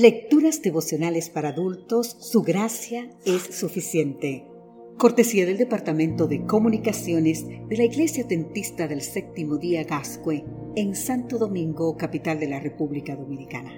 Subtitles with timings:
[0.00, 4.46] Lecturas devocionales para adultos, su gracia es suficiente.
[4.96, 10.44] Cortesía del Departamento de Comunicaciones de la Iglesia Tentista del Séptimo Día Gascue
[10.76, 13.72] en Santo Domingo, capital de la República Dominicana.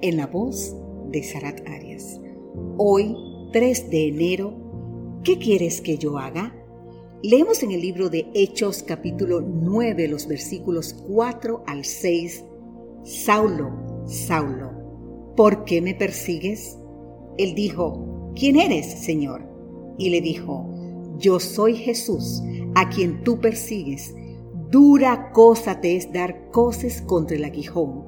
[0.00, 0.74] En la voz
[1.10, 2.18] de Sarat Arias.
[2.78, 3.14] Hoy,
[3.52, 6.56] 3 de enero, ¿qué quieres que yo haga?
[7.22, 12.42] Leemos en el libro de Hechos capítulo 9 los versículos 4 al 6.
[13.04, 14.81] Saulo, Saulo
[15.36, 16.78] ¿por qué me persigues?
[17.38, 19.42] Él dijo, ¿quién eres, Señor?
[19.98, 20.68] Y le dijo,
[21.18, 22.42] yo soy Jesús,
[22.74, 24.14] a quien tú persigues.
[24.70, 28.04] Dura cosa te es dar coces contra el aguijón.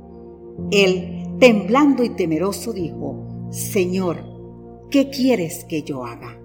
[0.70, 4.24] Él, temblando y temeroso, dijo, Señor,
[4.90, 6.40] ¿qué quieres que yo haga?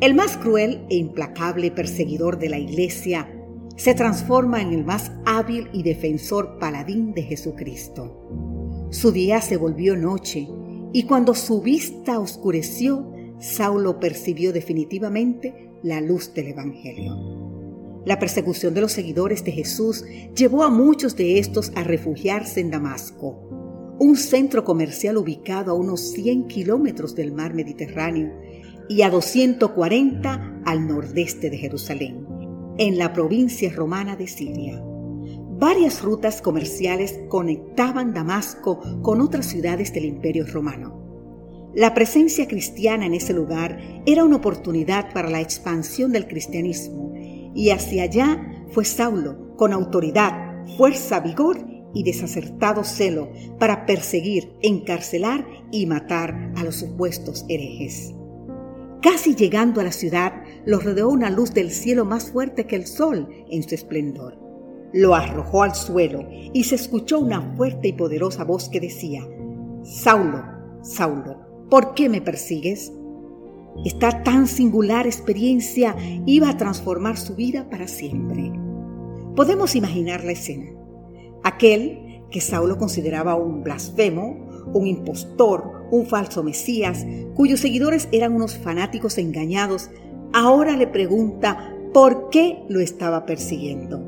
[0.00, 3.28] El más cruel e implacable perseguidor de la iglesia
[3.76, 8.61] se transforma en el más hábil y defensor paladín de Jesucristo.
[8.92, 10.46] Su día se volvió noche
[10.92, 18.02] y cuando su vista oscureció, Saulo percibió definitivamente la luz del Evangelio.
[18.04, 20.04] La persecución de los seguidores de Jesús
[20.36, 26.10] llevó a muchos de estos a refugiarse en Damasco, un centro comercial ubicado a unos
[26.12, 28.30] 100 kilómetros del mar Mediterráneo
[28.90, 32.26] y a 240 al nordeste de Jerusalén,
[32.76, 34.84] en la provincia romana de Siria.
[35.58, 41.70] Varias rutas comerciales conectaban Damasco con otras ciudades del Imperio Romano.
[41.74, 47.12] La presencia cristiana en ese lugar era una oportunidad para la expansión del cristianismo
[47.54, 51.58] y hacia allá fue Saulo con autoridad, fuerza, vigor
[51.94, 58.12] y desacertado celo para perseguir, encarcelar y matar a los supuestos herejes.
[59.00, 60.32] Casi llegando a la ciudad,
[60.64, 64.41] los rodeó una luz del cielo más fuerte que el sol en su esplendor
[64.92, 69.26] lo arrojó al suelo y se escuchó una fuerte y poderosa voz que decía,
[69.82, 70.42] Saulo,
[70.82, 71.38] Saulo,
[71.70, 72.92] ¿por qué me persigues?
[73.84, 78.52] Esta tan singular experiencia iba a transformar su vida para siempre.
[79.34, 80.70] Podemos imaginar la escena.
[81.42, 88.56] Aquel que Saulo consideraba un blasfemo, un impostor, un falso Mesías, cuyos seguidores eran unos
[88.56, 89.90] fanáticos engañados,
[90.32, 94.01] ahora le pregunta por qué lo estaba persiguiendo.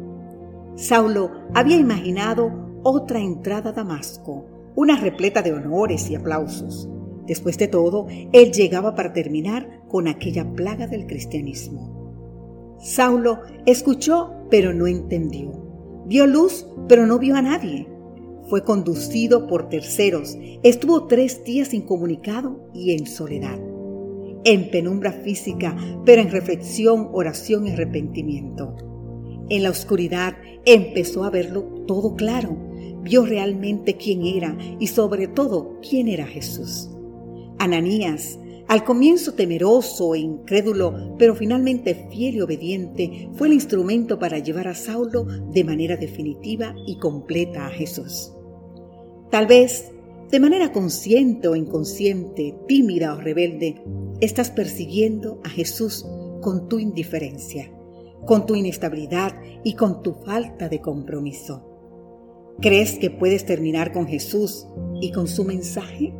[0.76, 6.88] Saulo había imaginado otra entrada a Damasco, una repleta de honores y aplausos.
[7.26, 12.76] Después de todo, él llegaba para terminar con aquella plaga del cristianismo.
[12.80, 15.52] Saulo escuchó, pero no entendió.
[16.06, 17.88] Vio luz, pero no vio a nadie.
[18.50, 20.36] Fue conducido por terceros.
[20.64, 23.58] Estuvo tres días incomunicado y en soledad.
[24.44, 28.93] En penumbra física, pero en reflexión, oración y arrepentimiento.
[29.50, 32.56] En la oscuridad empezó a verlo todo claro.
[33.02, 36.88] Vio realmente quién era y sobre todo quién era Jesús.
[37.58, 38.38] Ananías,
[38.68, 44.68] al comienzo temeroso e incrédulo, pero finalmente fiel y obediente, fue el instrumento para llevar
[44.68, 48.32] a Saulo de manera definitiva y completa a Jesús.
[49.30, 49.92] Tal vez,
[50.30, 53.82] de manera consciente o inconsciente, tímida o rebelde,
[54.22, 56.06] estás persiguiendo a Jesús
[56.40, 57.70] con tu indiferencia
[58.26, 61.70] con tu inestabilidad y con tu falta de compromiso.
[62.60, 64.66] ¿Crees que puedes terminar con Jesús
[65.00, 66.14] y con su mensaje?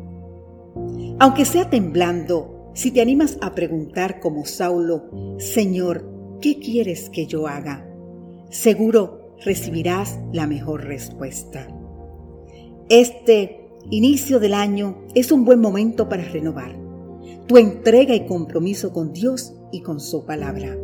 [1.19, 5.05] Aunque sea temblando, si te animas a preguntar como Saulo,
[5.37, 7.87] Señor, ¿qué quieres que yo haga?
[8.49, 11.67] Seguro recibirás la mejor respuesta.
[12.89, 16.85] Este inicio del año es un buen momento para renovar
[17.47, 20.75] tu entrega y compromiso con Dios y con su palabra.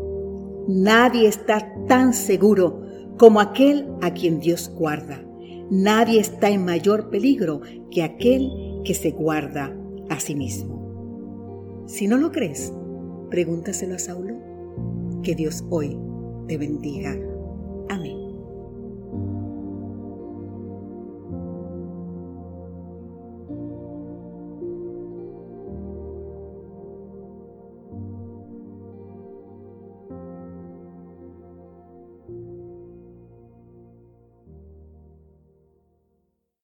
[0.73, 2.81] Nadie está tan seguro
[3.17, 5.21] como aquel a quien Dios guarda.
[5.69, 7.59] Nadie está en mayor peligro
[7.91, 8.49] que aquel
[8.85, 9.75] que se guarda
[10.09, 11.83] a sí mismo.
[11.87, 12.71] Si no lo crees,
[13.29, 14.39] pregúntaselo a Saulo.
[15.23, 15.99] Que Dios hoy
[16.47, 17.17] te bendiga.